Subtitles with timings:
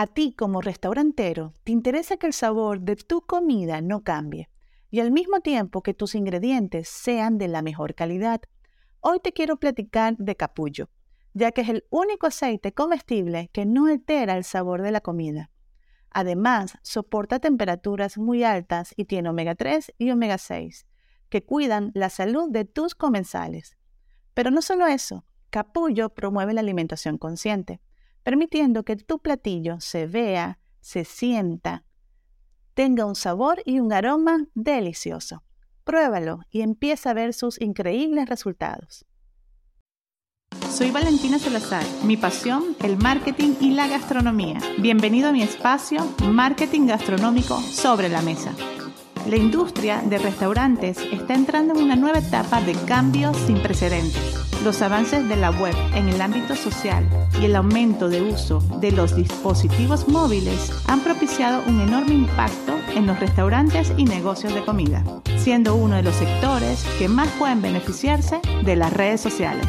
[0.00, 4.48] A ti como restaurantero, te interesa que el sabor de tu comida no cambie
[4.90, 8.40] y al mismo tiempo que tus ingredientes sean de la mejor calidad.
[9.00, 10.88] Hoy te quiero platicar de capullo,
[11.34, 15.50] ya que es el único aceite comestible que no altera el sabor de la comida.
[16.08, 20.86] Además, soporta temperaturas muy altas y tiene omega 3 y omega 6,
[21.28, 23.76] que cuidan la salud de tus comensales.
[24.32, 27.82] Pero no solo eso, capullo promueve la alimentación consciente,
[28.22, 31.84] permitiendo que tu platillo se vea, se sienta,
[32.74, 35.42] tenga un sabor y un aroma delicioso.
[35.84, 39.04] Pruébalo y empieza a ver sus increíbles resultados.
[40.70, 44.58] Soy Valentina Salazar, mi pasión, el marketing y la gastronomía.
[44.78, 48.54] Bienvenido a mi espacio Marketing Gastronómico sobre la Mesa.
[49.28, 54.49] La industria de restaurantes está entrando en una nueva etapa de cambios sin precedentes.
[54.64, 57.08] Los avances de la web en el ámbito social
[57.40, 63.06] y el aumento de uso de los dispositivos móviles han propiciado un enorme impacto en
[63.06, 65.02] los restaurantes y negocios de comida,
[65.38, 69.66] siendo uno de los sectores que más pueden beneficiarse de las redes sociales.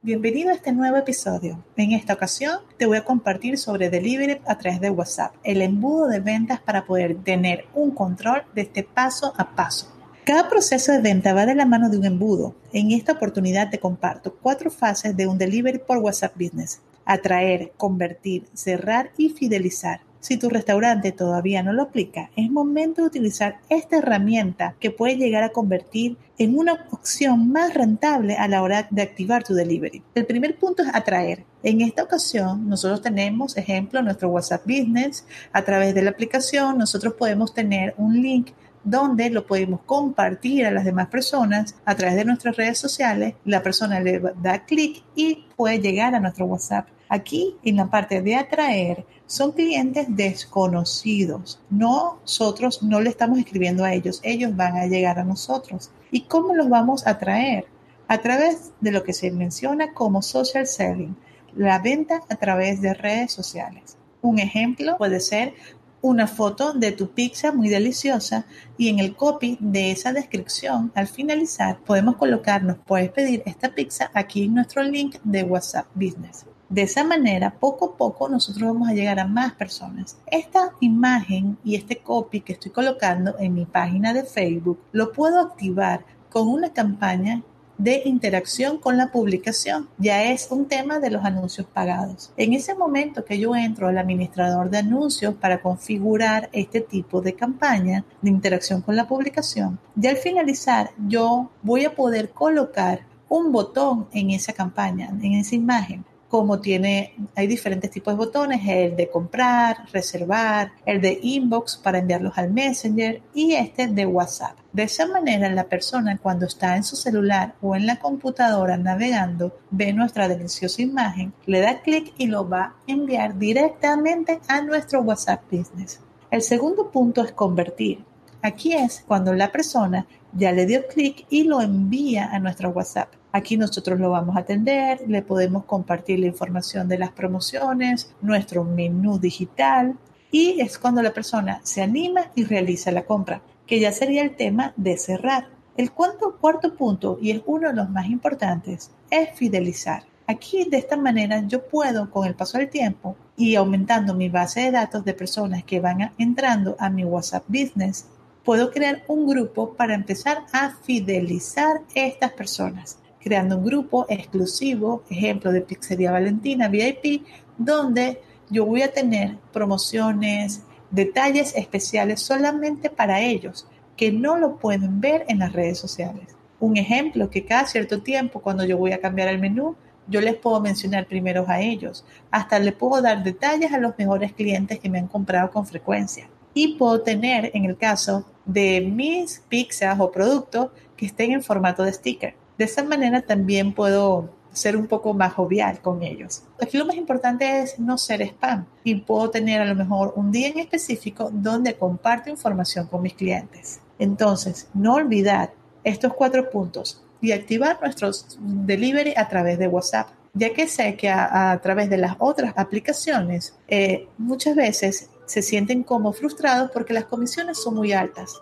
[0.00, 1.64] Bienvenido a este nuevo episodio.
[1.76, 6.06] En esta ocasión te voy a compartir sobre delivery a través de WhatsApp, el embudo
[6.06, 9.95] de ventas para poder tener un control de este paso a paso.
[10.26, 12.56] Cada proceso de venta va de la mano de un embudo.
[12.72, 16.80] En esta oportunidad te comparto cuatro fases de un delivery por WhatsApp Business.
[17.04, 20.00] Atraer, convertir, cerrar y fidelizar.
[20.18, 25.14] Si tu restaurante todavía no lo aplica, es momento de utilizar esta herramienta que puede
[25.14, 30.02] llegar a convertir en una opción más rentable a la hora de activar tu delivery.
[30.16, 31.44] El primer punto es atraer.
[31.62, 35.24] En esta ocasión, nosotros tenemos, ejemplo, nuestro WhatsApp Business.
[35.52, 38.48] A través de la aplicación, nosotros podemos tener un link
[38.86, 43.34] donde lo podemos compartir a las demás personas a través de nuestras redes sociales.
[43.44, 46.88] La persona le da clic y puede llegar a nuestro WhatsApp.
[47.08, 51.60] Aquí, en la parte de atraer, son clientes desconocidos.
[51.68, 55.90] Nosotros no le estamos escribiendo a ellos, ellos van a llegar a nosotros.
[56.12, 57.66] ¿Y cómo los vamos a traer?
[58.06, 61.16] A través de lo que se menciona como social selling,
[61.56, 63.96] la venta a través de redes sociales.
[64.22, 65.54] Un ejemplo puede ser
[66.02, 68.46] una foto de tu pizza muy deliciosa
[68.76, 74.10] y en el copy de esa descripción, al finalizar, podemos colocarnos, puedes pedir esta pizza
[74.14, 76.46] aquí en nuestro link de WhatsApp Business.
[76.68, 80.18] De esa manera, poco a poco nosotros vamos a llegar a más personas.
[80.26, 85.40] Esta imagen y este copy que estoy colocando en mi página de Facebook lo puedo
[85.40, 87.42] activar con una campaña
[87.78, 89.88] de interacción con la publicación.
[89.98, 92.32] Ya es un tema de los anuncios pagados.
[92.36, 97.34] En ese momento que yo entro al administrador de anuncios para configurar este tipo de
[97.34, 103.52] campaña de interacción con la publicación, ya al finalizar yo voy a poder colocar un
[103.52, 108.96] botón en esa campaña, en esa imagen como tiene, hay diferentes tipos de botones, el
[108.96, 114.56] de comprar, reservar, el de inbox para enviarlos al Messenger y este de WhatsApp.
[114.72, 119.56] De esa manera la persona cuando está en su celular o en la computadora navegando
[119.70, 125.00] ve nuestra deliciosa imagen, le da clic y lo va a enviar directamente a nuestro
[125.02, 126.00] WhatsApp Business.
[126.30, 128.04] El segundo punto es convertir.
[128.42, 133.12] Aquí es cuando la persona ya le dio clic y lo envía a nuestro WhatsApp.
[133.32, 138.64] Aquí nosotros lo vamos a atender, le podemos compartir la información de las promociones, nuestro
[138.64, 139.96] menú digital
[140.30, 144.36] y es cuando la persona se anima y realiza la compra, que ya sería el
[144.36, 145.48] tema de cerrar.
[145.76, 150.04] El cuarto, cuarto punto, y es uno de los más importantes, es fidelizar.
[150.26, 154.62] Aquí de esta manera yo puedo con el paso del tiempo y aumentando mi base
[154.62, 158.06] de datos de personas que van entrando a mi WhatsApp Business,
[158.46, 165.50] puedo crear un grupo para empezar a fidelizar estas personas creando un grupo exclusivo, ejemplo
[165.50, 167.26] de Pizzería Valentina VIP,
[167.58, 168.20] donde
[168.50, 170.62] yo voy a tener promociones,
[170.92, 176.36] detalles especiales solamente para ellos, que no lo pueden ver en las redes sociales.
[176.60, 179.74] Un ejemplo que cada cierto tiempo, cuando yo voy a cambiar el menú,
[180.06, 182.04] yo les puedo mencionar primero a ellos.
[182.30, 186.28] Hasta les puedo dar detalles a los mejores clientes que me han comprado con frecuencia.
[186.56, 191.82] Y puedo tener, en el caso de mis pizzas o productos, que estén en formato
[191.82, 192.34] de sticker.
[192.56, 196.44] De esa manera también puedo ser un poco más jovial con ellos.
[196.58, 200.32] Aquí lo más importante es no ser spam y puedo tener a lo mejor un
[200.32, 203.80] día en específico donde comparto información con mis clientes.
[203.98, 205.52] Entonces, no olvidar
[205.84, 211.10] estos cuatro puntos y activar nuestros delivery a través de WhatsApp, ya que sé que
[211.10, 217.04] a, través de las otras aplicaciones eh, muchas veces se sienten como frustrados porque las
[217.04, 218.40] comisiones son muy altas.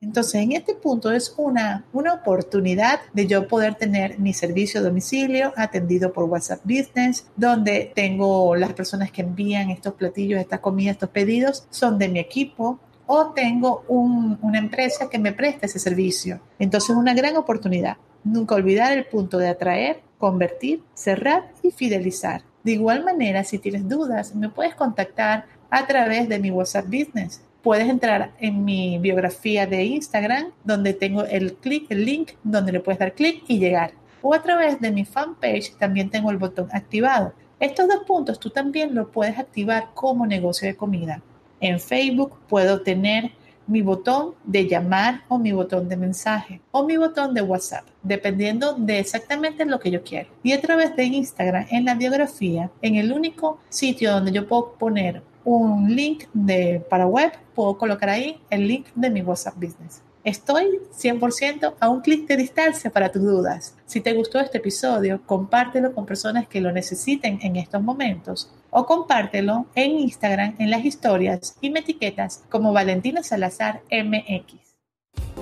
[0.00, 5.52] Entonces, en este punto es una, una oportunidad de yo poder tener mi servicio domicilio
[5.56, 11.08] atendido por WhatsApp Business, donde tengo las personas que envían estos platillos, estas comidas, estos
[11.08, 16.40] pedidos, son de mi equipo, o tengo una empresa que me presta ese servicio.
[16.58, 17.96] Entonces, una gran oportunidad.
[18.22, 22.42] Nunca olvidar el punto de atraer, convertir, cerrar y fidelizar.
[22.64, 27.42] De igual manera, si tienes dudas, me puedes contactar a través de mi WhatsApp Business
[27.66, 32.78] puedes entrar en mi biografía de Instagram, donde tengo el clic, el link, donde le
[32.78, 33.90] puedes dar clic y llegar.
[34.22, 37.32] O a través de mi fanpage también tengo el botón activado.
[37.58, 41.22] Estos dos puntos tú también lo puedes activar como negocio de comida.
[41.60, 43.32] En Facebook puedo tener
[43.66, 48.74] mi botón de llamar o mi botón de mensaje o mi botón de WhatsApp, dependiendo
[48.74, 50.28] de exactamente lo que yo quiero.
[50.42, 54.74] Y a través de Instagram, en la biografía, en el único sitio donde yo puedo
[54.74, 60.02] poner un link de, para web, puedo colocar ahí el link de mi WhatsApp Business.
[60.24, 63.76] Estoy 100% a un clic de distancia para tus dudas.
[63.86, 68.86] Si te gustó este episodio, compártelo con personas que lo necesiten en estos momentos o
[68.86, 74.56] compártelo en Instagram en las historias y me etiquetas como Valentina Salazar MX.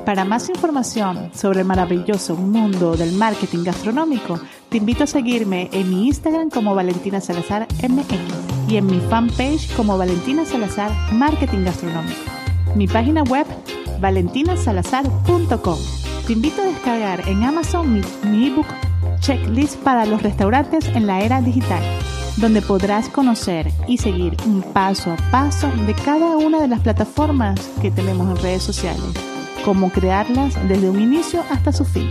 [0.04, 5.88] Para más información sobre el maravilloso mundo del marketing gastronómico, te invito a seguirme en
[5.88, 12.20] mi Instagram como Valentina Salazar MX y en mi fanpage como Valentina Salazar Marketing Gastronómico.
[12.74, 13.46] Mi página web
[14.00, 15.78] valentinasalazar.com.
[16.26, 18.66] Te invito a descargar en Amazon mi, mi ebook
[19.20, 21.82] Checklist para los restaurantes en la era digital,
[22.36, 27.58] donde podrás conocer y seguir un paso a paso de cada una de las plataformas
[27.80, 29.02] que tenemos en redes sociales,
[29.64, 32.10] cómo crearlas desde un inicio hasta su fin.